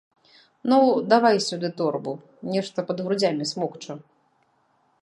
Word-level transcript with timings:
Ну, 0.71 0.77
давай 1.13 1.35
сюды 1.47 1.69
торбу, 1.83 2.11
нешта 2.57 2.79
пад 2.89 2.97
грудзямі 3.07 3.45
смокча. 3.53 3.93